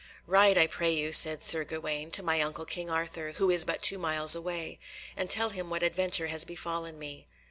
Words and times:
"Ride, 0.25 0.57
I 0.57 0.65
pray 0.65 0.91
you," 0.91 1.13
said 1.13 1.43
Sir 1.43 1.63
Gawaine, 1.63 2.09
"to 2.09 2.23
my 2.23 2.41
uncle 2.41 2.65
King 2.65 2.89
Arthur, 2.89 3.33
who 3.33 3.51
is 3.51 3.63
but 3.65 3.83
two 3.83 3.99
miles 3.99 4.33
away, 4.33 4.79
and 5.15 5.29
tell 5.29 5.49
him 5.49 5.69
what 5.69 5.83
adventure 5.83 6.25
has 6.25 6.43
befallen 6.43 6.97
me." 6.97 7.27